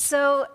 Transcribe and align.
So 0.00 0.46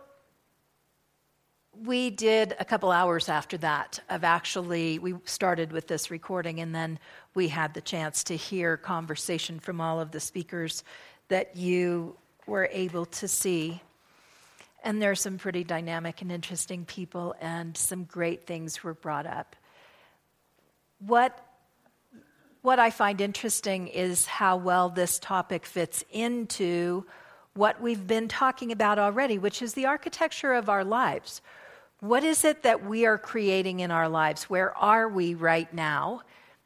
we 1.86 2.10
did 2.12 2.56
a 2.62 2.66
couple 2.66 2.92
hours 2.92 3.28
after 3.28 3.58
that 3.58 4.00
of 4.10 4.24
actually, 4.24 5.00
we 5.00 5.16
started 5.26 5.74
with 5.74 5.86
this 5.86 6.10
recording 6.10 6.62
and 6.62 6.74
then 6.74 6.98
we 7.36 7.50
had 7.50 7.74
the 7.74 7.82
chance 7.82 8.24
to 8.24 8.38
hear 8.38 8.78
conversation 8.78 9.60
from 9.60 9.82
all 9.82 10.00
of 10.00 10.12
the 10.12 10.22
speakers 10.22 10.86
that 11.28 11.58
you 11.58 12.16
were 12.48 12.70
able 12.72 13.06
to 13.06 13.28
see. 13.28 13.82
And 14.82 15.02
there 15.02 15.12
are 15.12 15.16
some 15.16 15.38
pretty 15.38 15.66
dynamic 15.66 16.22
and 16.22 16.32
interesting 16.32 16.86
people, 16.86 17.36
and 17.42 17.76
some 17.76 18.06
great 18.06 18.48
things 18.48 18.82
were 18.82 18.94
brought 18.94 19.26
up. 19.26 19.58
What, 21.00 21.38
what 22.62 22.80
I 22.80 22.92
find 22.92 23.20
interesting 23.20 23.90
is 23.90 24.26
how 24.26 24.56
well 24.56 24.88
this 24.88 25.20
topic 25.20 25.66
fits 25.66 26.06
into 26.12 27.06
what 27.56 27.82
we've 27.82 28.08
been 28.08 28.28
talking 28.28 28.72
about 28.72 28.98
already, 28.98 29.38
which 29.38 29.62
is 29.62 29.74
the 29.74 29.86
architecture 29.86 30.54
of 30.54 30.70
our 30.70 30.84
lives. 30.84 31.42
What 32.00 32.24
is 32.24 32.44
it 32.44 32.64
that 32.64 32.86
we 32.86 33.06
are 33.06 33.18
creating 33.18 33.80
in 33.80 33.92
our 33.92 34.10
lives? 34.10 34.50
Where 34.50 34.76
are 34.78 35.08
we 35.08 35.36
right 35.36 35.72
now 35.74 36.22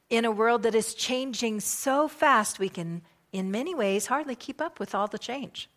in 0.09 0.25
a 0.25 0.31
world 0.31 0.63
that 0.63 0.75
is 0.75 0.93
changing 0.93 1.59
so 1.59 2.07
fast 2.07 2.57
we 2.57 2.69
can, 2.69 3.01
in 3.31 3.51
many 3.51 3.75
ways, 3.75 4.07
hardly 4.07 4.35
keep 4.35 4.61
up 4.61 4.79
with 4.79 4.95
all 4.95 5.07
the 5.07 5.19
change? 5.19 5.69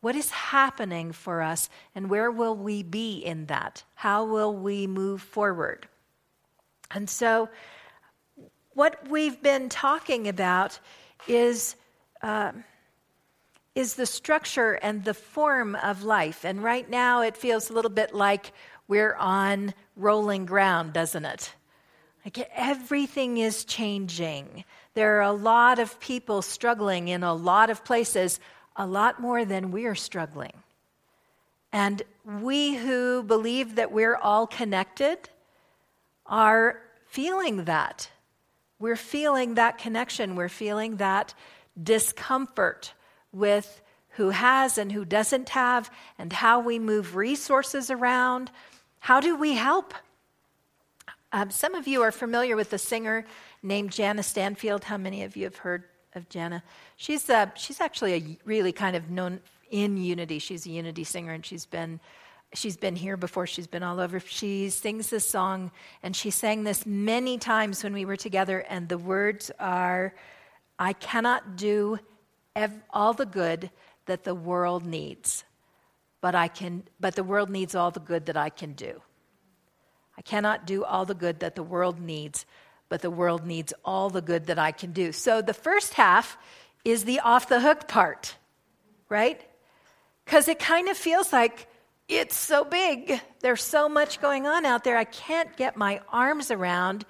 What 0.00 0.16
is 0.16 0.30
happening 0.30 1.12
for 1.12 1.42
us, 1.42 1.68
and 1.94 2.08
where 2.08 2.30
will 2.30 2.56
we 2.56 2.82
be 2.82 3.18
in 3.18 3.46
that? 3.46 3.84
How 3.94 4.24
will 4.24 4.54
we 4.54 4.86
move 4.86 5.22
forward? 5.22 5.86
And 6.90 7.08
so, 7.08 7.48
what 8.74 9.08
we've 9.08 9.40
been 9.42 9.68
talking 9.68 10.28
about 10.28 10.78
is. 11.26 11.74
Uh, 12.22 12.52
is 13.74 13.94
the 13.94 14.06
structure 14.06 14.74
and 14.74 15.04
the 15.04 15.14
form 15.14 15.74
of 15.76 16.02
life. 16.02 16.44
And 16.44 16.62
right 16.62 16.88
now 16.88 17.22
it 17.22 17.36
feels 17.36 17.70
a 17.70 17.72
little 17.72 17.90
bit 17.90 18.14
like 18.14 18.52
we're 18.86 19.14
on 19.14 19.72
rolling 19.96 20.44
ground, 20.44 20.92
doesn't 20.92 21.24
it? 21.24 21.54
Like 22.24 22.50
everything 22.54 23.38
is 23.38 23.64
changing. 23.64 24.64
There 24.94 25.18
are 25.18 25.22
a 25.22 25.32
lot 25.32 25.78
of 25.78 25.98
people 26.00 26.42
struggling 26.42 27.08
in 27.08 27.22
a 27.22 27.34
lot 27.34 27.70
of 27.70 27.84
places, 27.84 28.38
a 28.76 28.86
lot 28.86 29.20
more 29.20 29.44
than 29.44 29.70
we're 29.70 29.94
struggling. 29.94 30.52
And 31.72 32.02
we 32.24 32.74
who 32.74 33.22
believe 33.22 33.76
that 33.76 33.90
we're 33.90 34.16
all 34.16 34.46
connected 34.46 35.30
are 36.26 36.78
feeling 37.06 37.64
that. 37.64 38.10
We're 38.78 38.96
feeling 38.96 39.54
that 39.54 39.78
connection. 39.78 40.36
We're 40.36 40.48
feeling 40.50 40.96
that 40.96 41.34
discomfort 41.82 42.92
with 43.32 43.80
who 44.16 44.30
has 44.30 44.76
and 44.78 44.92
who 44.92 45.04
doesn't 45.04 45.50
have, 45.50 45.90
and 46.18 46.32
how 46.32 46.60
we 46.60 46.78
move 46.78 47.16
resources 47.16 47.90
around. 47.90 48.50
How 49.00 49.20
do 49.20 49.36
we 49.36 49.54
help? 49.54 49.94
Um, 51.32 51.50
some 51.50 51.74
of 51.74 51.88
you 51.88 52.02
are 52.02 52.12
familiar 52.12 52.56
with 52.56 52.72
a 52.74 52.78
singer 52.78 53.24
named 53.62 53.90
Jana 53.90 54.22
Stanfield. 54.22 54.84
How 54.84 54.98
many 54.98 55.22
of 55.22 55.34
you 55.34 55.44
have 55.44 55.56
heard 55.56 55.84
of 56.14 56.28
Jana? 56.28 56.62
She's, 56.96 57.30
uh, 57.30 57.46
she's 57.54 57.80
actually 57.80 58.14
a 58.14 58.38
really 58.44 58.72
kind 58.72 58.96
of 58.96 59.10
known 59.10 59.40
in 59.70 59.96
Unity. 59.96 60.38
She's 60.38 60.66
a 60.66 60.70
Unity 60.70 61.04
singer, 61.04 61.32
and 61.32 61.44
she's 61.44 61.64
been 61.66 61.98
she's 62.54 62.76
been 62.76 62.96
here 62.96 63.16
before 63.16 63.46
she's 63.46 63.66
been 63.66 63.82
all 63.82 63.98
over 63.98 64.20
she 64.20 64.68
sings 64.68 65.08
this 65.08 65.26
song 65.26 65.70
and 66.02 66.14
she 66.14 66.30
sang 66.30 66.64
this 66.64 66.84
many 66.84 67.38
times 67.38 67.82
when 67.82 67.94
we 67.94 68.04
were 68.04 68.14
together 68.14 68.60
and 68.68 68.90
the 68.90 68.98
words 68.98 69.50
are 69.58 70.14
i 70.78 70.92
cannot 70.92 71.56
do 71.56 71.98
ev- 72.56 72.82
all 72.90 73.12
the 73.12 73.26
good 73.26 73.70
that 74.06 74.24
the 74.24 74.34
world 74.34 74.84
needs, 74.84 75.44
but, 76.20 76.34
I 76.34 76.48
can, 76.48 76.84
but 77.00 77.14
the 77.14 77.24
world 77.24 77.50
needs 77.50 77.74
all 77.74 77.90
the 77.90 78.00
good 78.00 78.26
that 78.26 78.36
I 78.36 78.48
can 78.48 78.72
do. 78.72 79.00
I 80.16 80.22
cannot 80.22 80.66
do 80.66 80.84
all 80.84 81.04
the 81.04 81.14
good 81.14 81.40
that 81.40 81.54
the 81.54 81.62
world 81.62 82.00
needs, 82.00 82.44
but 82.88 83.00
the 83.00 83.10
world 83.10 83.46
needs 83.46 83.72
all 83.84 84.10
the 84.10 84.20
good 84.20 84.46
that 84.46 84.58
I 84.58 84.72
can 84.72 84.92
do. 84.92 85.12
So 85.12 85.40
the 85.40 85.54
first 85.54 85.94
half 85.94 86.36
is 86.84 87.04
the 87.04 87.20
off 87.20 87.48
the 87.48 87.60
hook 87.60 87.88
part, 87.88 88.36
right? 89.08 89.40
Because 90.24 90.48
it 90.48 90.58
kind 90.58 90.88
of 90.88 90.96
feels 90.96 91.32
like 91.32 91.66
it's 92.08 92.36
so 92.36 92.64
big. 92.64 93.20
There's 93.40 93.62
so 93.62 93.88
much 93.88 94.20
going 94.20 94.46
on 94.46 94.66
out 94.66 94.84
there. 94.84 94.96
I 94.96 95.04
can't 95.04 95.56
get 95.56 95.76
my 95.76 96.00
arms 96.12 96.50
around 96.50 97.06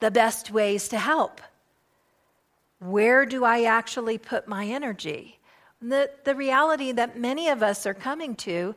the 0.00 0.10
best 0.10 0.50
ways 0.50 0.88
to 0.88 0.98
help. 0.98 1.40
Where 2.82 3.26
do 3.26 3.44
I 3.44 3.62
actually 3.62 4.18
put 4.18 4.48
my 4.48 4.66
energy? 4.66 5.38
The, 5.80 6.10
the 6.24 6.34
reality 6.34 6.90
that 6.90 7.16
many 7.16 7.48
of 7.48 7.62
us 7.62 7.86
are 7.86 7.94
coming 7.94 8.34
to 8.36 8.74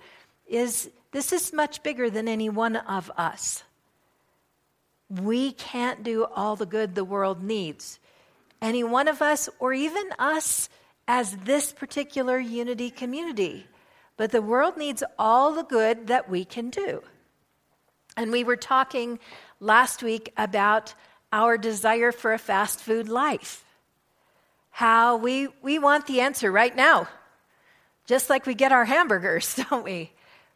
is 0.47 0.91
this 1.11 1.33
is 1.33 1.51
much 1.51 1.81
bigger 1.81 2.11
than 2.11 2.27
any 2.27 2.49
one 2.49 2.75
of 2.75 3.11
us. 3.17 3.63
We 5.09 5.53
can't 5.53 6.03
do 6.03 6.25
all 6.25 6.55
the 6.55 6.67
good 6.67 6.93
the 6.93 7.03
world 7.03 7.43
needs. 7.43 7.99
Any 8.61 8.83
one 8.83 9.07
of 9.07 9.23
us, 9.23 9.49
or 9.59 9.73
even 9.73 10.07
us 10.19 10.69
as 11.07 11.35
this 11.37 11.73
particular 11.73 12.37
unity 12.37 12.91
community. 12.91 13.65
But 14.17 14.31
the 14.31 14.41
world 14.41 14.77
needs 14.77 15.03
all 15.17 15.51
the 15.51 15.63
good 15.63 16.07
that 16.07 16.29
we 16.29 16.45
can 16.45 16.69
do. 16.69 17.01
And 18.15 18.31
we 18.31 18.43
were 18.43 18.55
talking 18.55 19.17
last 19.59 20.03
week 20.03 20.31
about 20.37 20.93
our 21.33 21.57
desire 21.57 22.11
for 22.11 22.33
a 22.33 22.39
fast 22.39 22.79
food 22.79 23.09
life 23.09 23.64
how 24.75 25.15
we, 25.15 25.47
we 25.61 25.79
want 25.79 26.05
the 26.05 26.19
answer 26.19 26.51
right 26.51 26.75
now, 26.75 27.07
just 28.07 28.29
like 28.29 28.45
we 28.45 28.53
get 28.53 28.73
our 28.73 28.83
hamburgers, 28.83 29.55
don't 29.69 29.85
we? 29.85 30.11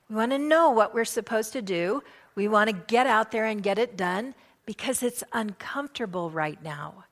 We 0.09 0.15
want 0.17 0.33
to 0.33 0.37
know 0.37 0.71
what 0.71 0.93
we're 0.93 1.05
supposed 1.05 1.53
to 1.53 1.61
do. 1.61 2.03
We 2.35 2.49
want 2.49 2.69
to 2.69 2.75
get 2.75 3.07
out 3.07 3.31
there 3.31 3.45
and 3.45 3.63
get 3.63 3.79
it 3.79 3.95
done 3.95 4.35
because 4.65 5.03
it's 5.03 5.23
uncomfortable 5.31 6.29
right 6.31 6.61
now. 6.61 7.05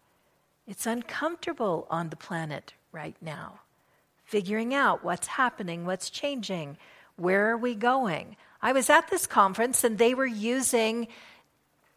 It's 0.68 0.86
uncomfortable 0.86 1.88
on 1.90 2.10
the 2.10 2.18
planet 2.18 2.74
right 2.92 3.16
now. 3.22 3.62
Figuring 4.26 4.74
out 4.74 5.06
what's 5.06 5.28
happening, 5.28 5.86
what's 5.86 6.10
changing, 6.10 6.78
where 7.16 7.50
are 7.52 7.58
we 7.58 7.74
going? 7.74 8.36
I 8.62 8.74
was 8.74 8.90
at 8.90 9.10
this 9.10 9.26
conference 9.26 9.86
and 9.86 9.98
they 9.98 10.14
were 10.14 10.26
using 10.26 11.08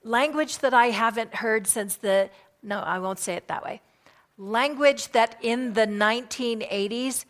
language 0.05 0.59
that 0.59 0.73
I 0.73 0.91
haven't 0.91 1.35
heard 1.35 1.67
since 1.67 1.97
the, 1.97 2.31
no, 2.63 2.79
I 2.79 3.01
won't 3.01 3.19
say 3.19 3.35
it 3.35 3.49
that 3.49 3.65
way 3.65 3.81
language 4.41 5.13
that 5.13 5.37
in 5.43 5.75
the 5.75 5.87
1980s 5.87 7.27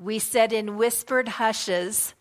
we 0.00 0.18
said 0.18 0.52
in 0.52 0.76
whispered 0.76 1.28
hushes 1.28 2.14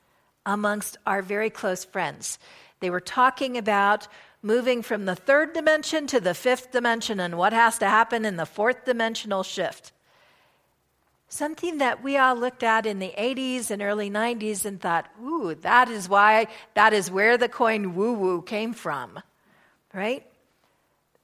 amongst 0.46 0.98
our 1.08 1.22
very 1.22 1.50
close 1.50 1.86
friends. 1.86 2.38
They 2.82 2.90
were 2.90 3.00
talking 3.00 3.58
about 3.58 4.08
moving 4.42 4.82
from 4.82 5.06
the 5.06 5.16
third 5.16 5.54
dimension 5.54 6.06
to 6.08 6.20
the 6.20 6.34
fifth 6.34 6.72
dimension 6.72 7.22
and 7.22 7.38
what 7.38 7.54
has 7.54 7.78
to 7.78 7.88
happen 7.88 8.26
in 8.26 8.36
the 8.36 8.46
fourth 8.46 8.84
dimensional 8.84 9.44
shift. 9.44 9.94
Something 11.30 11.78
that 11.78 12.04
we 12.04 12.18
all 12.18 12.36
looked 12.36 12.64
at 12.64 12.86
in 12.86 13.00
the 13.00 13.14
80s 13.18 13.72
and 13.72 13.82
early 13.82 14.12
90s 14.12 14.66
and 14.66 14.80
thought, 14.80 15.10
ooh, 15.24 15.56
that 15.62 15.88
is 15.88 16.10
why, 16.10 16.48
that 16.74 16.92
is 16.92 17.10
where 17.10 17.38
the 17.38 17.48
coin 17.48 17.96
woo 17.96 18.14
woo 18.14 18.42
came 18.42 18.74
from, 18.74 19.20
right? 19.94 20.28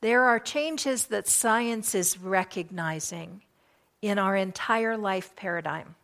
There 0.01 0.23
are 0.23 0.39
changes 0.39 1.07
that 1.07 1.27
science 1.27 1.93
is 1.93 2.17
recognizing 2.17 3.41
in 4.01 4.17
our 4.17 4.35
entire 4.35 4.97
life 4.97 5.35
paradigm. 5.35 5.95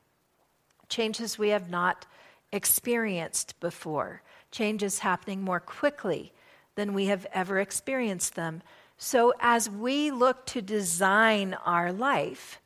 Changes 0.90 1.38
we 1.38 1.50
have 1.50 1.70
not 1.70 2.06
experienced 2.52 3.60
before, 3.60 4.22
changes 4.52 5.00
happening 5.00 5.42
more 5.42 5.60
quickly 5.60 6.34
than 6.76 6.94
we 6.94 7.06
have 7.06 7.26
ever 7.34 7.60
experienced 7.60 8.36
them. 8.36 8.62
So, 8.98 9.34
as 9.40 9.70
we 9.70 10.12
look 10.12 10.46
to 10.48 10.62
design 10.62 11.54
our 11.66 11.92
life, 11.92 12.62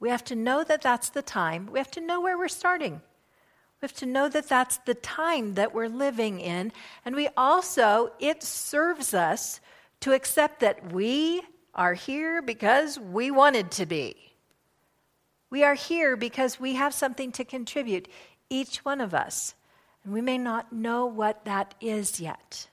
we 0.00 0.10
have 0.10 0.24
to 0.24 0.36
know 0.36 0.64
that 0.64 0.82
that's 0.82 1.10
the 1.10 1.22
time. 1.22 1.68
We 1.70 1.78
have 1.78 1.90
to 1.92 2.00
know 2.00 2.20
where 2.20 2.38
we're 2.38 2.48
starting. 2.48 3.00
We 3.80 3.86
have 3.86 3.94
to 3.94 4.06
know 4.06 4.28
that 4.28 4.48
that's 4.48 4.78
the 4.78 4.94
time 4.94 5.54
that 5.54 5.74
we're 5.74 5.88
living 5.88 6.40
in. 6.40 6.72
And 7.04 7.14
we 7.14 7.28
also, 7.36 8.12
it 8.18 8.42
serves 8.42 9.14
us 9.14 9.60
to 10.00 10.12
accept 10.12 10.60
that 10.60 10.92
we 10.92 11.42
are 11.74 11.94
here 11.94 12.42
because 12.42 12.98
we 12.98 13.30
wanted 13.30 13.70
to 13.72 13.86
be. 13.86 14.16
We 15.50 15.64
are 15.64 15.74
here 15.74 16.16
because 16.16 16.60
we 16.60 16.74
have 16.74 16.92
something 16.92 17.32
to 17.32 17.44
contribute, 17.44 18.08
each 18.50 18.84
one 18.84 19.00
of 19.00 19.14
us. 19.14 19.54
And 20.04 20.12
we 20.12 20.20
may 20.20 20.38
not 20.38 20.72
know 20.72 21.06
what 21.06 21.44
that 21.44 21.74
is 21.80 22.20
yet. 22.20 22.68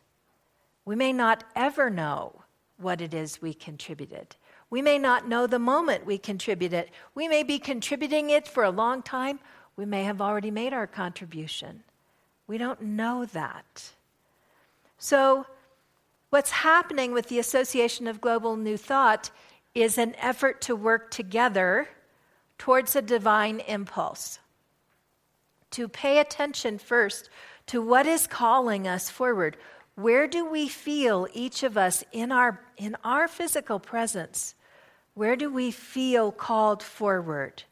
We 0.83 0.95
may 0.95 1.13
not 1.13 1.43
ever 1.55 1.89
know 1.89 2.43
what 2.77 3.01
it 3.01 3.13
is 3.13 3.41
we 3.41 3.53
contributed. 3.53 4.35
We 4.69 4.81
may 4.81 4.97
not 4.97 5.27
know 5.27 5.47
the 5.47 5.59
moment 5.59 6.05
we 6.05 6.17
contributed. 6.17 6.91
We 7.13 7.27
may 7.27 7.43
be 7.43 7.59
contributing 7.59 8.29
it 8.29 8.47
for 8.47 8.63
a 8.63 8.71
long 8.71 9.01
time. 9.01 9.39
We 9.77 9.85
may 9.85 10.03
have 10.03 10.21
already 10.21 10.51
made 10.51 10.73
our 10.73 10.87
contribution. 10.87 11.83
We 12.47 12.57
don't 12.57 12.81
know 12.81 13.25
that. 13.25 13.91
So, 14.97 15.45
What's 16.29 16.51
happening 16.51 17.11
with 17.11 17.27
the 17.27 17.39
Association 17.39 18.07
of 18.07 18.19
Global 18.19 18.57
New 18.57 18.77
Thought 18.77 19.29
is 19.73 19.97
an 19.97 20.15
effort 20.15 20.61
to 20.61 20.75
work 20.75 21.11
together 21.11 21.87
towards 22.57 22.95
a 22.95 23.01
divine 23.01 23.59
impulse, 23.59 24.39
to 25.71 25.87
pay 25.87 26.19
attention 26.19 26.77
first 26.77 27.29
to 27.67 27.81
what 27.81 28.07
is 28.07 28.27
calling 28.27 28.87
us 28.87 29.09
forward. 29.09 29.57
Where 29.95 30.27
do 30.27 30.49
we 30.49 30.67
feel 30.67 31.27
each 31.33 31.63
of 31.63 31.77
us 31.77 32.03
in 32.11 32.31
our, 32.31 32.59
in 32.77 32.97
our 33.03 33.27
physical 33.27 33.79
presence? 33.79 34.55
Where 35.13 35.35
do 35.35 35.51
we 35.51 35.71
feel 35.71 36.31
called 36.31 36.81
forward? 36.81 37.63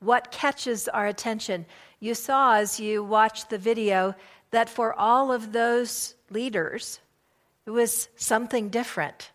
What 0.00 0.30
catches 0.30 0.88
our 0.88 1.06
attention? 1.06 1.66
You 2.00 2.14
saw 2.14 2.56
as 2.56 2.78
you 2.78 3.02
watched 3.02 3.50
the 3.50 3.58
video 3.58 4.14
that 4.50 4.68
for 4.68 4.92
all 4.92 5.32
of 5.32 5.52
those 5.52 6.14
leaders, 6.30 7.00
it 7.66 7.70
was 7.70 8.08
something 8.16 8.68
different. 8.68 9.30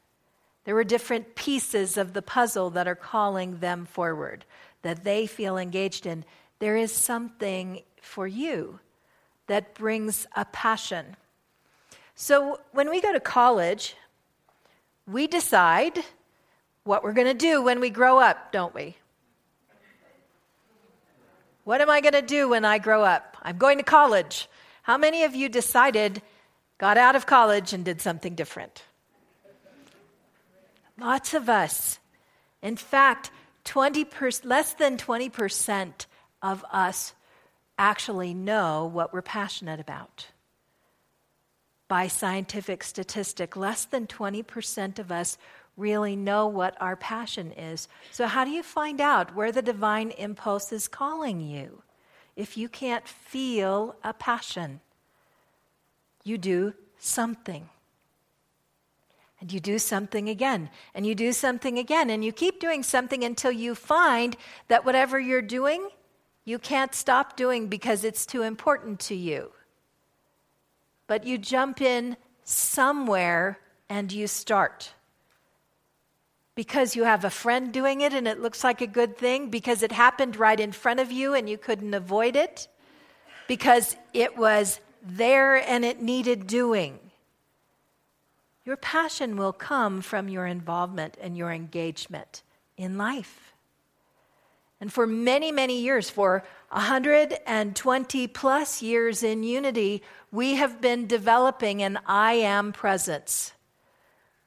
There 0.65 0.75
were 0.75 0.83
different 0.83 1.35
pieces 1.35 1.97
of 1.97 2.13
the 2.13 2.21
puzzle 2.21 2.69
that 2.71 2.87
are 2.87 2.95
calling 2.95 3.59
them 3.59 3.85
forward, 3.85 4.45
that 4.81 5.03
they 5.03 5.25
feel 5.25 5.57
engaged 5.57 6.05
in. 6.05 6.25
There 6.59 6.77
is 6.77 6.91
something 6.91 7.81
for 8.01 8.27
you 8.27 8.79
that 9.47 9.73
brings 9.73 10.27
a 10.35 10.45
passion. 10.45 11.15
So 12.13 12.59
when 12.71 12.89
we 12.89 13.01
go 13.01 13.11
to 13.11 13.19
college, 13.19 13.95
we 15.07 15.25
decide 15.25 15.99
what 16.83 17.03
we're 17.03 17.13
going 17.13 17.27
to 17.27 17.33
do 17.33 17.61
when 17.63 17.79
we 17.79 17.89
grow 17.89 18.19
up, 18.19 18.51
don't 18.51 18.75
we? 18.75 18.95
What 21.63 21.81
am 21.81 21.89
I 21.89 22.01
going 22.01 22.13
to 22.13 22.21
do 22.21 22.49
when 22.49 22.65
I 22.65 22.77
grow 22.77 23.03
up? 23.03 23.37
I'm 23.41 23.57
going 23.57 23.77
to 23.77 23.83
college. 23.83 24.47
How 24.83 24.97
many 24.97 25.23
of 25.23 25.35
you 25.35 25.49
decided, 25.49 26.21
got 26.79 26.97
out 26.97 27.15
of 27.15 27.27
college, 27.27 27.73
and 27.73 27.85
did 27.85 28.01
something 28.01 28.33
different? 28.33 28.83
Lots 30.99 31.33
of 31.35 31.47
us. 31.47 31.99
In 32.61 32.75
fact, 32.75 33.31
20 33.65 34.03
per, 34.05 34.31
less 34.43 34.73
than 34.73 34.97
20% 34.97 36.07
of 36.41 36.65
us 36.71 37.13
actually 37.77 38.33
know 38.33 38.85
what 38.85 39.13
we're 39.13 39.21
passionate 39.21 39.79
about. 39.79 40.27
By 41.87 42.07
scientific 42.07 42.83
statistic, 42.83 43.55
less 43.55 43.85
than 43.85 44.07
20% 44.07 44.99
of 44.99 45.11
us 45.11 45.37
really 45.77 46.15
know 46.15 46.47
what 46.47 46.75
our 46.81 46.95
passion 46.95 47.51
is. 47.53 47.87
So, 48.11 48.27
how 48.27 48.43
do 48.43 48.51
you 48.51 48.61
find 48.61 48.99
out 49.01 49.35
where 49.35 49.51
the 49.51 49.61
divine 49.61 50.11
impulse 50.11 50.71
is 50.71 50.87
calling 50.87 51.39
you 51.39 51.81
if 52.35 52.57
you 52.57 52.69
can't 52.69 53.07
feel 53.07 53.95
a 54.03 54.13
passion? 54.13 54.81
You 56.23 56.37
do 56.37 56.73
something. 56.97 57.69
And 59.41 59.53
you 59.53 59.61
do 59.61 59.79
something 59.79 60.27
again, 60.27 60.69
and 60.93 61.05
you 61.05 61.15
do 61.15 61.31
something 61.31 61.79
again, 61.79 62.09
and 62.09 62.25
you 62.25 62.33
keep 62.33 62.59
doing 62.59 62.83
something 62.83 63.23
until 63.23 63.53
you 63.53 63.73
find 63.73 64.35
that 64.67 64.83
whatever 64.83 65.17
you're 65.17 65.41
doing, 65.41 65.87
you 66.43 66.59
can't 66.59 66.93
stop 66.93 67.37
doing 67.37 67.67
because 67.67 68.03
it's 68.03 68.25
too 68.25 68.41
important 68.41 68.99
to 69.01 69.15
you. 69.15 69.51
But 71.07 71.25
you 71.25 71.37
jump 71.37 71.79
in 71.79 72.17
somewhere 72.43 73.59
and 73.87 74.11
you 74.11 74.27
start 74.27 74.91
because 76.53 76.93
you 76.97 77.05
have 77.05 77.23
a 77.23 77.29
friend 77.29 77.71
doing 77.71 78.01
it 78.01 78.13
and 78.13 78.27
it 78.27 78.41
looks 78.41 78.65
like 78.65 78.81
a 78.81 78.87
good 78.87 79.17
thing, 79.17 79.49
because 79.49 79.83
it 79.83 79.93
happened 79.93 80.35
right 80.35 80.59
in 80.59 80.73
front 80.73 80.99
of 80.99 81.13
you 81.13 81.33
and 81.33 81.49
you 81.49 81.57
couldn't 81.57 81.93
avoid 81.93 82.35
it, 82.35 82.67
because 83.47 83.95
it 84.13 84.37
was 84.37 84.81
there 85.03 85.55
and 85.55 85.85
it 85.85 86.01
needed 86.01 86.47
doing. 86.47 86.99
Your 88.65 88.77
passion 88.77 89.37
will 89.37 89.53
come 89.53 90.01
from 90.01 90.29
your 90.29 90.45
involvement 90.45 91.17
and 91.21 91.35
your 91.35 91.51
engagement 91.51 92.43
in 92.77 92.97
life. 92.97 93.53
And 94.81 94.91
for 94.93 95.05
many, 95.05 95.51
many 95.51 95.81
years, 95.81 96.09
for 96.09 96.43
120 96.69 98.27
plus 98.27 98.81
years 98.81 99.23
in 99.23 99.43
unity, 99.43 100.03
we 100.31 100.55
have 100.55 100.79
been 100.79 101.07
developing 101.07 101.81
an 101.81 101.99
I 102.05 102.33
am 102.33 102.71
presence. 102.71 103.53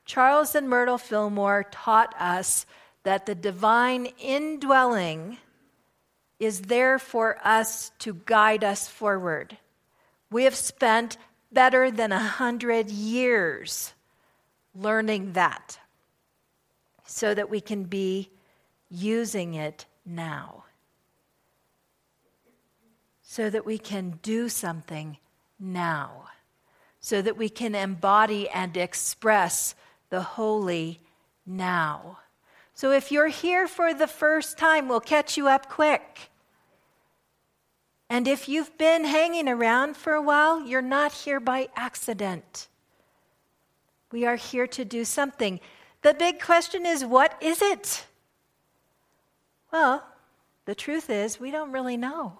Charles 0.04 0.54
and 0.54 0.68
Myrtle 0.68 0.98
Fillmore 0.98 1.64
taught 1.70 2.14
us 2.18 2.64
that 3.02 3.26
the 3.26 3.34
divine 3.34 4.06
indwelling 4.18 5.38
is 6.38 6.62
there 6.62 6.98
for 6.98 7.38
us 7.44 7.90
to 8.00 8.14
guide 8.24 8.64
us 8.64 8.88
forward. 8.88 9.58
We 10.32 10.44
have 10.44 10.56
spent 10.56 11.18
better 11.52 11.90
than 11.90 12.10
a 12.10 12.18
hundred 12.18 12.90
years 12.90 13.92
learning 14.74 15.34
that 15.34 15.78
so 17.04 17.34
that 17.34 17.50
we 17.50 17.60
can 17.60 17.84
be 17.84 18.30
using 18.88 19.52
it 19.54 19.84
now. 20.06 20.64
So 23.22 23.50
that 23.50 23.66
we 23.66 23.76
can 23.76 24.18
do 24.22 24.48
something 24.48 25.18
now. 25.60 26.28
So 27.00 27.20
that 27.20 27.36
we 27.36 27.50
can 27.50 27.74
embody 27.74 28.48
and 28.48 28.74
express 28.76 29.74
the 30.08 30.22
holy 30.22 31.00
now. 31.44 32.18
So 32.74 32.90
if 32.90 33.12
you're 33.12 33.28
here 33.28 33.68
for 33.68 33.92
the 33.92 34.06
first 34.06 34.56
time, 34.56 34.88
we'll 34.88 35.00
catch 35.00 35.36
you 35.36 35.48
up 35.48 35.68
quick. 35.68 36.31
And 38.12 38.28
if 38.28 38.46
you've 38.46 38.76
been 38.76 39.06
hanging 39.06 39.48
around 39.48 39.96
for 39.96 40.12
a 40.12 40.20
while, 40.20 40.66
you're 40.66 40.82
not 40.82 41.12
here 41.12 41.40
by 41.40 41.70
accident. 41.74 42.68
We 44.10 44.26
are 44.26 44.36
here 44.36 44.66
to 44.66 44.84
do 44.84 45.06
something. 45.06 45.60
The 46.02 46.12
big 46.12 46.38
question 46.38 46.84
is 46.84 47.06
what 47.06 47.34
is 47.40 47.62
it? 47.62 48.04
Well, 49.72 50.06
the 50.66 50.74
truth 50.74 51.08
is, 51.08 51.40
we 51.40 51.50
don't 51.50 51.72
really 51.72 51.96
know. 51.96 52.36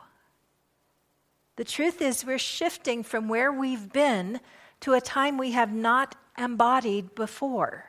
The 1.57 1.65
truth 1.65 2.03
is, 2.03 2.23
we're 2.23 2.37
shifting 2.37 3.03
from 3.03 3.31
where 3.31 3.51
we've 3.51 3.91
been 3.91 4.41
to 4.81 4.93
a 4.93 5.01
time 5.01 5.39
we 5.39 5.53
have 5.53 5.73
not 5.73 6.17
embodied 6.37 7.15
before. 7.15 7.87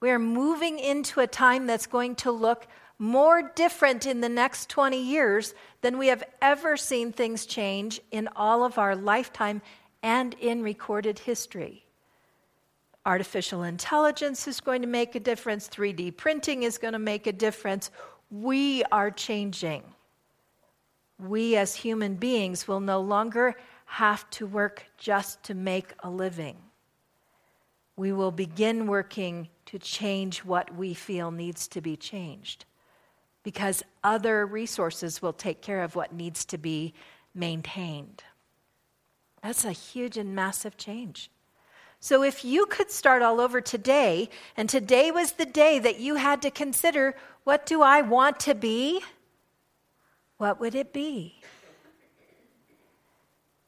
We're 0.00 0.18
moving 0.18 0.78
into 0.78 1.20
a 1.20 1.26
time 1.26 1.66
that's 1.66 1.86
going 1.86 2.16
to 2.16 2.30
look 2.30 2.66
more 3.02 3.50
different 3.56 4.06
in 4.06 4.20
the 4.20 4.28
next 4.28 4.68
20 4.68 4.96
years 4.96 5.54
than 5.80 5.98
we 5.98 6.06
have 6.06 6.22
ever 6.40 6.76
seen 6.76 7.10
things 7.10 7.46
change 7.46 8.00
in 8.12 8.28
all 8.36 8.64
of 8.64 8.78
our 8.78 8.94
lifetime 8.94 9.60
and 10.04 10.34
in 10.34 10.62
recorded 10.62 11.18
history. 11.18 11.84
Artificial 13.04 13.64
intelligence 13.64 14.46
is 14.46 14.60
going 14.60 14.82
to 14.82 14.86
make 14.86 15.16
a 15.16 15.20
difference, 15.20 15.68
3D 15.68 16.16
printing 16.16 16.62
is 16.62 16.78
going 16.78 16.92
to 16.92 17.00
make 17.00 17.26
a 17.26 17.32
difference. 17.32 17.90
We 18.30 18.84
are 18.92 19.10
changing. 19.10 19.82
We 21.18 21.56
as 21.56 21.74
human 21.74 22.14
beings 22.14 22.68
will 22.68 22.78
no 22.78 23.00
longer 23.00 23.56
have 23.86 24.30
to 24.30 24.46
work 24.46 24.86
just 24.96 25.42
to 25.42 25.54
make 25.54 25.92
a 26.04 26.08
living 26.08 26.56
we 27.94 28.10
will 28.10 28.30
begin 28.30 28.86
working 28.86 29.48
to 29.66 29.78
change 29.78 30.38
what 30.44 30.74
we 30.74 30.94
feel 30.94 31.30
needs 31.30 31.68
to 31.68 31.80
be 31.80 31.94
changed 31.94 32.64
because 33.42 33.82
other 34.04 34.46
resources 34.46 35.20
will 35.20 35.32
take 35.32 35.60
care 35.62 35.82
of 35.82 35.96
what 35.96 36.12
needs 36.12 36.44
to 36.46 36.58
be 36.58 36.94
maintained. 37.34 38.22
That's 39.42 39.64
a 39.64 39.72
huge 39.72 40.16
and 40.16 40.34
massive 40.34 40.76
change. 40.76 41.30
So, 41.98 42.22
if 42.24 42.44
you 42.44 42.66
could 42.66 42.90
start 42.90 43.22
all 43.22 43.40
over 43.40 43.60
today, 43.60 44.28
and 44.56 44.68
today 44.68 45.12
was 45.12 45.32
the 45.32 45.46
day 45.46 45.78
that 45.78 46.00
you 46.00 46.16
had 46.16 46.42
to 46.42 46.50
consider 46.50 47.14
what 47.44 47.64
do 47.64 47.80
I 47.80 48.02
want 48.02 48.40
to 48.40 48.54
be? 48.54 49.02
What 50.36 50.58
would 50.58 50.74
it 50.74 50.92
be? 50.92 51.36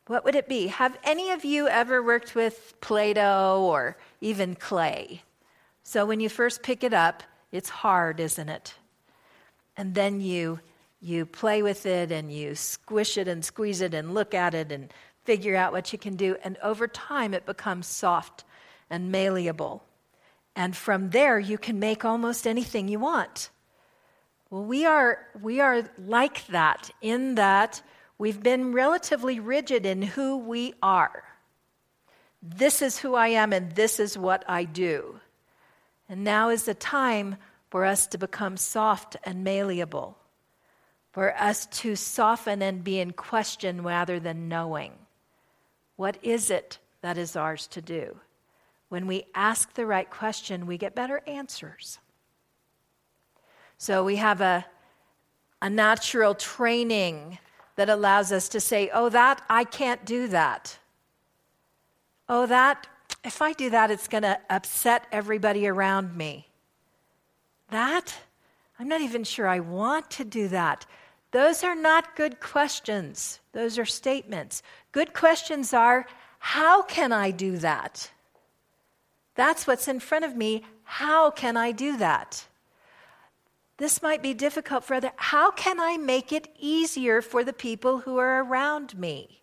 What 0.07 0.25
would 0.25 0.35
it 0.35 0.49
be? 0.49 0.67
Have 0.67 0.99
any 1.03 1.31
of 1.31 1.45
you 1.45 1.67
ever 1.69 2.03
worked 2.03 2.35
with 2.35 2.75
Play 2.81 3.15
Doh 3.15 3.63
or 3.71 3.97
even 4.21 4.55
clay? 4.55 5.23
So 5.83 6.05
when 6.05 6.21
you 6.21 6.29
first 6.29 6.63
pick 6.63 6.85
it 6.85 6.93
up, 6.93 7.23
it's 7.53 7.69
hard, 7.69 8.21
isn't 8.21 8.49
it? 8.49 8.75
And 9.77 9.95
then 9.95 10.21
you 10.21 10.61
you 11.01 11.27
play 11.27 11.63
with 11.63 11.85
it 11.85 12.11
and 12.11 12.33
you 12.33 12.55
squish 12.55 13.19
it 13.19 13.29
and 13.29 13.45
squeeze 13.45 13.83
it 13.83 13.93
and 13.93 14.15
look 14.15 14.33
at 14.33 14.55
it 14.55 14.73
and 14.73 14.93
figure 15.25 15.55
out 15.55 15.73
what 15.73 15.93
you 15.93 15.99
can 15.99 16.17
do 16.17 16.37
and 16.43 16.57
over 16.63 16.89
time 16.89 17.35
it 17.35 17.45
becomes 17.45 17.87
soft 17.87 18.45
and 18.89 19.13
malleable. 19.13 19.85
And 20.57 20.75
from 20.75 21.11
there 21.11 21.39
you 21.39 21.59
can 21.59 21.79
make 21.79 22.05
almost 22.05 22.47
anything 22.47 22.89
you 22.89 23.01
want. 23.01 23.51
Well, 24.49 24.65
we 24.65 24.87
are 24.87 25.27
we 25.43 25.61
are 25.61 25.83
like 25.99 26.47
that 26.47 26.91
in 27.03 27.35
that 27.35 27.83
We've 28.17 28.43
been 28.43 28.73
relatively 28.73 29.41
rigid 29.41 29.85
in 29.85 30.03
who 30.03 30.39
we 30.39 30.75
are. 30.83 31.25
This 32.41 32.81
is 32.81 32.99
who 32.99 33.15
I 33.15 33.29
am, 33.29 33.53
and 33.53 33.73
this 33.73 33.99
is 33.99 34.17
what 34.17 34.45
I 34.47 34.65
do. 34.65 35.21
And 36.09 36.23
now 36.23 36.51
is 36.51 36.65
the 36.65 36.75
time 36.75 37.37
for 37.75 37.85
us 37.85 38.07
to 38.07 38.17
become 38.17 38.57
soft 38.57 39.17
and 39.25 39.43
malleable, 39.43 40.17
for 41.11 41.37
us 41.37 41.67
to 41.67 41.97
soften 41.97 42.63
and 42.63 42.85
be 42.85 43.01
in 43.01 43.11
question 43.11 43.83
rather 43.83 44.21
than 44.21 44.49
knowing. 44.49 44.93
What 45.97 46.17
is 46.23 46.53
it 46.53 46.79
that 47.03 47.19
is 47.19 47.35
ours 47.35 47.67
to 47.67 47.83
do? 47.83 48.17
When 48.91 49.09
we 49.09 49.25
ask 49.35 49.75
the 49.75 49.87
right 49.87 50.09
question, 50.09 50.67
we 50.67 50.79
get 50.79 50.95
better 50.95 51.21
answers. 51.27 51.99
So 53.77 54.05
we 54.05 54.15
have 54.15 54.41
a, 54.41 54.65
a 55.61 55.69
natural 55.69 56.37
training 56.37 57.41
that 57.75 57.91
allows 57.91 58.31
us 58.31 58.49
to 58.51 58.61
say, 58.61 58.89
oh, 58.95 59.09
that, 59.09 59.43
I 59.51 59.65
can't 59.65 60.05
do 60.05 60.29
that. 60.29 60.79
Oh, 62.29 62.47
that, 62.47 62.87
if 63.25 63.43
I 63.43 63.53
do 63.53 63.69
that, 63.71 63.91
it's 63.91 64.07
going 64.07 64.23
to 64.23 64.39
upset 64.49 65.09
everybody 65.11 65.67
around 65.67 66.17
me. 66.17 66.47
That, 67.75 68.15
I'm 68.79 68.87
not 68.87 69.01
even 69.01 69.25
sure 69.25 69.49
I 69.49 69.59
want 69.59 70.09
to 70.13 70.25
do 70.25 70.47
that. 70.47 70.87
Those 71.33 71.65
are 71.65 71.75
not 71.75 72.15
good 72.15 72.39
questions. 72.39 73.41
Those 73.51 73.81
are 73.81 73.85
statements. 73.85 74.63
Good 74.93 75.13
questions 75.13 75.75
are, 75.75 76.07
how 76.39 76.83
can 76.83 77.11
I 77.11 77.33
do 77.33 77.59
that? 77.59 78.13
That's 79.35 79.67
what's 79.67 79.89
in 79.89 79.99
front 79.99 80.25
of 80.25 80.37
me. 80.37 80.63
How 80.85 81.33
can 81.33 81.57
I 81.57 81.73
do 81.73 81.97
that? 81.97 82.47
This 83.79 84.01
might 84.01 84.23
be 84.23 84.35
difficult 84.35 84.85
for 84.85 84.95
other. 84.95 85.11
How 85.17 85.51
can 85.51 85.81
I 85.81 85.97
make 85.97 86.31
it 86.31 86.47
easier 86.61 87.21
for 87.21 87.43
the 87.43 87.53
people 87.53 87.99
who 87.99 88.19
are 88.19 88.45
around 88.45 88.97
me? 88.97 89.43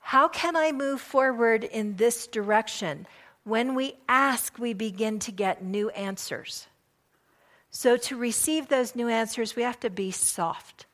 How 0.00 0.26
can 0.26 0.56
I 0.56 0.72
move 0.72 1.00
forward 1.00 1.62
in 1.62 1.94
this 1.94 2.26
direction? 2.26 3.06
When 3.44 3.76
we 3.76 3.94
ask, 4.08 4.58
we 4.58 4.72
begin 4.72 5.20
to 5.20 5.30
get 5.30 5.62
new 5.62 5.90
answers. 5.90 6.66
So, 7.70 7.96
to 7.96 8.16
receive 8.16 8.68
those 8.68 8.96
new 8.96 9.08
answers, 9.08 9.54
we 9.54 9.62
have 9.62 9.78
to 9.80 9.90
be 9.90 10.10
soft. 10.10 10.86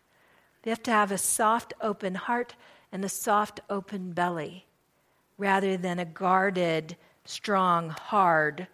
We 0.64 0.70
have 0.70 0.82
to 0.84 0.90
have 0.90 1.10
a 1.10 1.18
soft, 1.18 1.72
open 1.80 2.14
heart 2.14 2.54
and 2.92 3.04
a 3.04 3.08
soft, 3.08 3.60
open 3.70 4.12
belly 4.12 4.66
rather 5.38 5.76
than 5.76 5.98
a 5.98 6.04
guarded, 6.04 6.96
strong, 7.24 7.90
hard 7.90 8.66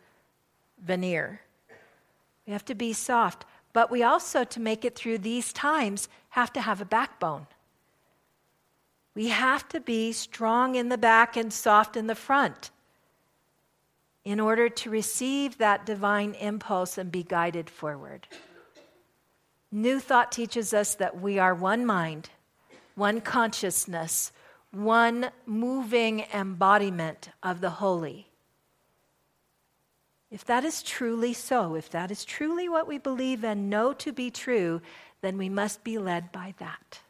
veneer. 0.82 1.40
We 2.47 2.52
have 2.52 2.64
to 2.66 2.75
be 2.75 2.92
soft. 2.92 3.44
But 3.73 3.90
we 3.90 4.02
also, 4.02 4.44
to 4.44 4.61
make 4.61 4.85
it 4.85 4.94
through 4.94 5.18
these 5.18 5.52
times, 5.52 6.09
have 6.30 6.52
to 6.54 6.61
have 6.61 6.80
a 6.80 6.87
backbone. 6.87 7.47
We 9.14 9.28
have 9.28 9.68
to 9.71 9.80
be 9.80 10.12
strong 10.12 10.75
in 10.75 10.88
the 10.88 10.99
back 10.99 11.37
and 11.37 11.52
soft 11.52 11.97
in 11.97 12.06
the 12.06 12.14
front 12.14 12.71
in 14.25 14.38
order 14.38 14.69
to 14.69 14.91
receive 14.91 15.59
that 15.59 15.85
divine 15.85 16.35
impulse 16.35 16.97
and 16.97 17.11
be 17.11 17.23
guided 17.23 17.69
forward. 17.69 18.29
New 19.71 19.99
Thought 19.99 20.31
teaches 20.31 20.73
us 20.73 20.95
that 20.97 21.21
we 21.21 21.38
are 21.38 21.55
one 21.55 21.85
mind, 21.85 22.31
one 22.95 23.21
consciousness, 23.21 24.31
one 24.71 25.31
moving 25.47 26.25
embodiment 26.33 27.31
of 27.43 27.61
the 27.61 27.71
holy. 27.71 28.29
If 30.31 30.45
that 30.47 30.64
is 30.64 30.83
truly 30.83 31.35
so, 31.35 31.75
if 31.75 31.91
that 31.91 32.11
is 32.11 32.25
truly 32.25 32.69
what 32.69 32.87
we 32.87 32.99
believe 32.99 33.45
and 33.45 33.69
know 33.69 33.93
to 33.95 34.12
be 34.12 34.31
true, 34.31 34.81
then 35.21 35.37
we 35.37 35.49
must 35.49 35.85
be 35.85 35.99
led 35.99 36.33
by 36.33 36.55
that. 36.59 37.00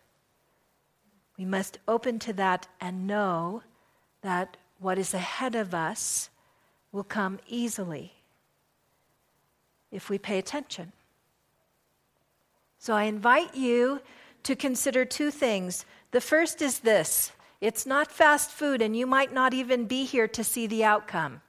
We 1.39 1.45
must 1.45 1.79
open 1.87 2.19
to 2.21 2.33
that 2.35 2.67
and 2.81 3.07
know 3.07 3.63
that 4.23 4.57
what 4.79 4.99
is 4.99 5.15
ahead 5.15 5.55
of 5.55 5.75
us 5.75 6.31
will 6.93 7.05
come 7.05 7.41
easily 7.49 8.13
if 9.91 10.09
we 10.09 10.19
pay 10.19 10.39
attention. 10.39 10.93
So 12.79 12.95
I 12.95 13.05
invite 13.05 13.55
you 13.55 14.01
to 14.43 14.57
consider 14.57 15.05
two 15.05 15.31
things. 15.31 15.85
The 16.11 16.21
first 16.21 16.61
is 16.63 16.81
this 16.81 17.33
it's 17.61 17.87
not 17.87 18.11
fast 18.11 18.51
food, 18.51 18.83
and 18.83 18.97
you 18.97 19.07
might 19.07 19.33
not 19.33 19.55
even 19.55 19.87
be 19.87 20.05
here 20.05 20.27
to 20.29 20.43
see 20.43 20.67
the 20.67 20.85
outcome. 20.85 21.41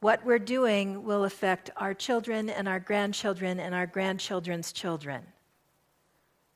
What 0.00 0.24
we're 0.24 0.38
doing 0.38 1.02
will 1.02 1.24
affect 1.24 1.70
our 1.76 1.94
children 1.94 2.50
and 2.50 2.68
our 2.68 2.78
grandchildren 2.78 3.58
and 3.58 3.74
our 3.74 3.86
grandchildren's 3.86 4.70
children. 4.70 5.22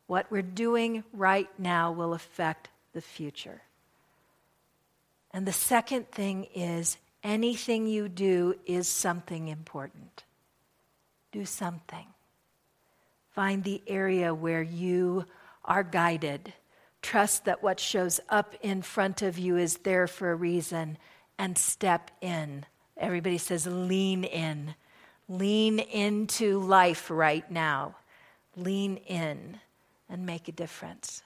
What 0.06 0.30
we're 0.30 0.42
doing 0.42 1.02
right 1.12 1.48
now 1.58 1.90
will 1.90 2.12
affect 2.12 2.68
the 2.92 3.00
future. 3.00 3.62
And 5.32 5.46
the 5.46 5.52
second 5.52 6.10
thing 6.10 6.46
is 6.54 6.98
anything 7.22 7.86
you 7.86 8.08
do 8.08 8.54
is 8.66 8.86
something 8.88 9.48
important. 9.48 10.24
Do 11.30 11.44
something. 11.44 12.06
Find 13.30 13.64
the 13.64 13.82
area 13.86 14.34
where 14.34 14.62
you 14.62 15.24
are 15.64 15.82
guided. 15.82 16.52
Trust 17.00 17.46
that 17.46 17.62
what 17.62 17.80
shows 17.80 18.20
up 18.28 18.54
in 18.60 18.82
front 18.82 19.22
of 19.22 19.38
you 19.38 19.56
is 19.56 19.78
there 19.78 20.06
for 20.06 20.30
a 20.30 20.36
reason 20.36 20.98
and 21.38 21.56
step 21.56 22.10
in 22.20 22.66
Everybody 22.96 23.38
says, 23.38 23.66
lean 23.66 24.22
in. 24.22 24.74
Lean 25.28 25.80
into 25.80 26.60
life 26.60 27.10
right 27.10 27.48
now. 27.50 27.96
Lean 28.56 28.96
in 28.96 29.58
and 30.08 30.24
make 30.24 30.46
a 30.46 30.52
difference. 30.52 31.22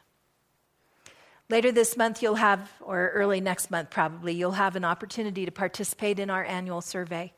Later 1.48 1.70
this 1.70 1.96
month, 1.96 2.22
you'll 2.22 2.34
have, 2.34 2.72
or 2.80 3.10
early 3.14 3.40
next 3.40 3.70
month 3.70 3.90
probably, 3.90 4.34
you'll 4.34 4.50
have 4.50 4.74
an 4.74 4.84
opportunity 4.84 5.44
to 5.44 5.52
participate 5.52 6.18
in 6.18 6.28
our 6.28 6.44
annual 6.44 6.80
survey 6.80 7.32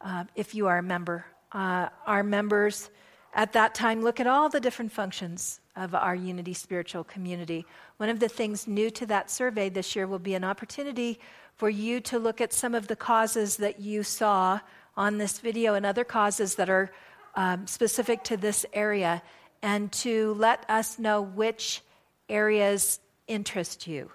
uh, 0.00 0.24
if 0.34 0.52
you 0.52 0.66
are 0.66 0.78
a 0.78 0.82
member. 0.82 1.24
Uh, 1.52 1.88
our 2.08 2.24
members 2.24 2.90
at 3.34 3.52
that 3.52 3.72
time 3.72 4.02
look 4.02 4.18
at 4.18 4.26
all 4.26 4.48
the 4.48 4.58
different 4.58 4.90
functions 4.90 5.60
of 5.76 5.94
our 5.94 6.16
Unity 6.16 6.54
spiritual 6.54 7.04
community. 7.04 7.64
One 7.98 8.08
of 8.08 8.18
the 8.18 8.28
things 8.28 8.66
new 8.66 8.90
to 8.90 9.06
that 9.06 9.30
survey 9.30 9.68
this 9.68 9.94
year 9.94 10.08
will 10.08 10.18
be 10.18 10.34
an 10.34 10.42
opportunity 10.42 11.20
for 11.54 11.70
you 11.70 12.00
to 12.00 12.18
look 12.18 12.40
at 12.40 12.52
some 12.52 12.74
of 12.74 12.88
the 12.88 12.96
causes 12.96 13.58
that 13.58 13.78
you 13.78 14.02
saw 14.02 14.58
on 14.96 15.18
this 15.18 15.38
video 15.38 15.74
and 15.74 15.86
other 15.86 16.02
causes 16.02 16.56
that 16.56 16.68
are 16.68 16.90
um, 17.36 17.68
specific 17.68 18.24
to 18.24 18.36
this 18.36 18.66
area 18.72 19.22
and 19.62 19.92
to 19.92 20.34
let 20.34 20.68
us 20.68 20.98
know 20.98 21.22
which 21.22 21.82
areas 22.28 22.98
interest 23.26 23.86
you 23.86 24.10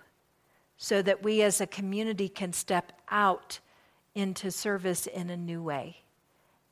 so 0.77 1.01
that 1.01 1.23
we 1.23 1.41
as 1.41 1.61
a 1.61 1.67
community 1.67 2.27
can 2.27 2.53
step 2.53 2.91
out 3.09 3.59
into 4.15 4.49
service 4.51 5.07
in 5.07 5.29
a 5.29 5.37
new 5.37 5.61
way, 5.61 5.97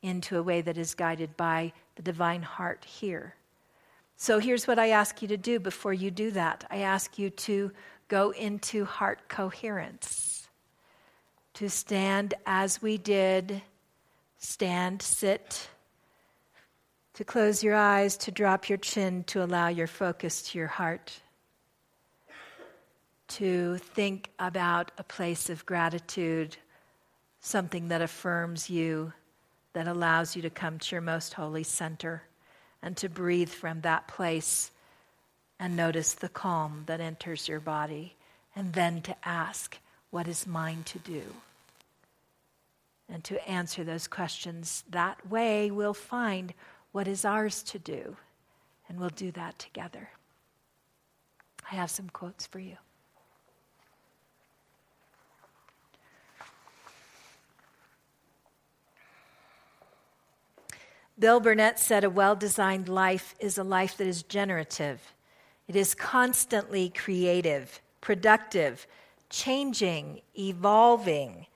into 0.02 0.38
a 0.38 0.42
way 0.42 0.60
that 0.60 0.76
is 0.76 0.94
guided 0.94 1.36
by 1.36 1.72
the 1.94 2.02
divine 2.02 2.42
heart 2.42 2.84
here. 2.84 3.34
So 4.16 4.38
here's 4.38 4.66
what 4.66 4.78
I 4.78 4.90
ask 4.90 5.22
you 5.22 5.28
to 5.28 5.36
do 5.36 5.58
before 5.58 5.94
you 5.94 6.10
do 6.10 6.30
that 6.32 6.64
I 6.70 6.78
ask 6.78 7.18
you 7.18 7.30
to 7.30 7.70
go 8.08 8.30
into 8.30 8.84
heart 8.84 9.28
coherence 9.28 10.40
to 11.54 11.68
stand 11.68 12.34
as 12.46 12.80
we 12.80 12.96
did, 12.96 13.62
stand, 14.38 15.02
sit, 15.02 15.68
to 17.14 17.24
close 17.24 17.62
your 17.62 17.74
eyes, 17.74 18.16
to 18.16 18.30
drop 18.30 18.68
your 18.68 18.78
chin, 18.78 19.24
to 19.24 19.44
allow 19.44 19.68
your 19.68 19.86
focus 19.86 20.42
to 20.42 20.58
your 20.58 20.68
heart, 20.68 21.20
to 23.30 23.78
think 23.78 24.30
about 24.38 24.90
a 24.98 25.04
place 25.04 25.50
of 25.50 25.66
gratitude, 25.66 26.56
something 27.40 27.88
that 27.88 28.02
affirms 28.02 28.68
you, 28.68 29.12
that 29.72 29.86
allows 29.86 30.36
you 30.36 30.42
to 30.42 30.50
come 30.50 30.78
to 30.78 30.94
your 30.94 31.02
most 31.02 31.34
holy 31.34 31.62
center, 31.62 32.22
and 32.82 32.96
to 32.96 33.08
breathe 33.08 33.50
from 33.50 33.80
that 33.82 34.08
place 34.08 34.70
and 35.58 35.76
notice 35.76 36.14
the 36.14 36.28
calm 36.28 36.84
that 36.86 37.00
enters 37.00 37.46
your 37.48 37.60
body, 37.60 38.16
and 38.56 38.72
then 38.72 39.02
to 39.02 39.14
ask, 39.24 39.78
What 40.10 40.26
is 40.26 40.46
mine 40.46 40.82
to 40.84 40.98
do? 40.98 41.22
and 43.12 43.24
to 43.24 43.48
answer 43.48 43.84
those 43.84 44.06
questions. 44.06 44.84
That 44.90 45.28
way, 45.28 45.70
we'll 45.70 45.94
find 45.94 46.54
what 46.92 47.08
is 47.08 47.24
ours 47.24 47.62
to 47.64 47.78
do, 47.78 48.16
and 48.88 48.98
we'll 48.98 49.10
do 49.10 49.30
that 49.32 49.58
together. 49.58 50.10
I 51.70 51.74
have 51.74 51.90
some 51.90 52.08
quotes 52.08 52.46
for 52.46 52.58
you. 52.58 52.76
Bill 61.20 61.38
Burnett 61.38 61.78
said, 61.78 62.02
A 62.02 62.10
well 62.10 62.34
designed 62.34 62.88
life 62.88 63.34
is 63.38 63.58
a 63.58 63.62
life 63.62 63.98
that 63.98 64.06
is 64.06 64.22
generative. 64.22 65.14
It 65.68 65.76
is 65.76 65.94
constantly 65.94 66.88
creative, 66.88 67.82
productive, 68.00 68.86
changing, 69.28 70.22
evolving, 70.36 71.46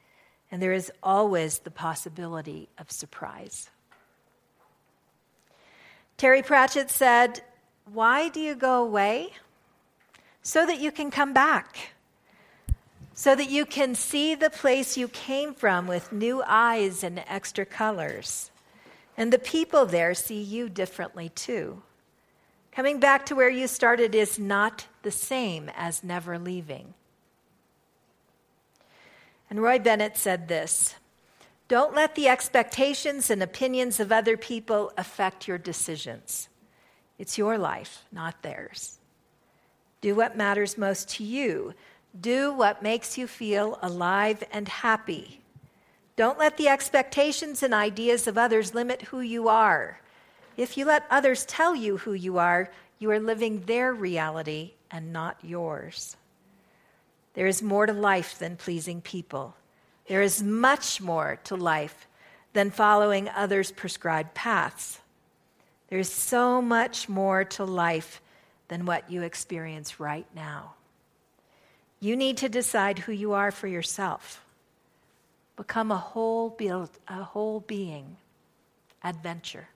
and 0.50 0.62
there 0.62 0.74
is 0.74 0.92
always 1.02 1.60
the 1.60 1.70
possibility 1.70 2.68
of 2.78 2.92
surprise. 2.92 3.70
Terry 6.18 6.42
Pratchett 6.42 6.90
said, 6.90 7.40
Why 7.90 8.28
do 8.28 8.40
you 8.40 8.54
go 8.54 8.84
away? 8.84 9.30
So 10.42 10.66
that 10.66 10.78
you 10.78 10.92
can 10.92 11.10
come 11.10 11.32
back. 11.32 11.94
So 13.14 13.34
that 13.34 13.50
you 13.50 13.64
can 13.64 13.94
see 13.94 14.34
the 14.34 14.50
place 14.50 14.98
you 14.98 15.08
came 15.08 15.54
from 15.54 15.86
with 15.86 16.12
new 16.12 16.42
eyes 16.46 17.02
and 17.02 17.24
extra 17.26 17.64
colors. 17.64 18.50
And 19.16 19.32
the 19.32 19.38
people 19.38 19.86
there 19.86 20.14
see 20.14 20.40
you 20.40 20.68
differently 20.68 21.28
too. 21.28 21.82
Coming 22.72 22.98
back 22.98 23.24
to 23.26 23.36
where 23.36 23.50
you 23.50 23.68
started 23.68 24.14
is 24.14 24.38
not 24.38 24.86
the 25.02 25.12
same 25.12 25.70
as 25.76 26.02
never 26.02 26.38
leaving. 26.38 26.94
And 29.48 29.62
Roy 29.62 29.78
Bennett 29.78 30.16
said 30.16 30.48
this 30.48 30.96
Don't 31.68 31.94
let 31.94 32.16
the 32.16 32.26
expectations 32.26 33.30
and 33.30 33.42
opinions 33.42 34.00
of 34.00 34.10
other 34.10 34.36
people 34.36 34.92
affect 34.96 35.46
your 35.46 35.58
decisions. 35.58 36.48
It's 37.16 37.38
your 37.38 37.58
life, 37.58 38.04
not 38.10 38.42
theirs. 38.42 38.98
Do 40.00 40.16
what 40.16 40.36
matters 40.36 40.76
most 40.76 41.08
to 41.10 41.24
you. 41.24 41.74
Do 42.20 42.52
what 42.52 42.82
makes 42.82 43.16
you 43.16 43.26
feel 43.28 43.78
alive 43.82 44.42
and 44.52 44.68
happy. 44.68 45.40
Don't 46.16 46.38
let 46.38 46.56
the 46.56 46.68
expectations 46.68 47.62
and 47.62 47.74
ideas 47.74 48.26
of 48.26 48.38
others 48.38 48.74
limit 48.74 49.02
who 49.02 49.20
you 49.20 49.48
are. 49.48 50.00
If 50.56 50.76
you 50.76 50.84
let 50.84 51.06
others 51.10 51.44
tell 51.44 51.74
you 51.74 51.96
who 51.96 52.12
you 52.12 52.38
are, 52.38 52.70
you 52.98 53.10
are 53.10 53.18
living 53.18 53.60
their 53.62 53.92
reality 53.92 54.72
and 54.90 55.12
not 55.12 55.36
yours. 55.42 56.16
There 57.34 57.48
is 57.48 57.62
more 57.62 57.86
to 57.86 57.92
life 57.92 58.38
than 58.38 58.56
pleasing 58.56 59.00
people. 59.00 59.56
There 60.06 60.22
is 60.22 60.42
much 60.42 61.00
more 61.00 61.40
to 61.44 61.56
life 61.56 62.06
than 62.52 62.70
following 62.70 63.28
others' 63.28 63.72
prescribed 63.72 64.34
paths. 64.34 65.00
There 65.88 65.98
is 65.98 66.12
so 66.12 66.62
much 66.62 67.08
more 67.08 67.44
to 67.44 67.64
life 67.64 68.20
than 68.68 68.86
what 68.86 69.10
you 69.10 69.22
experience 69.22 69.98
right 69.98 70.26
now. 70.34 70.74
You 71.98 72.16
need 72.16 72.36
to 72.38 72.48
decide 72.48 73.00
who 73.00 73.12
you 73.12 73.32
are 73.32 73.50
for 73.50 73.66
yourself. 73.66 74.43
Become 75.56 75.92
a 75.92 75.96
whole, 75.96 76.50
build, 76.50 76.90
a 77.08 77.22
whole 77.22 77.60
being. 77.60 78.16
Adventure. 79.02 79.68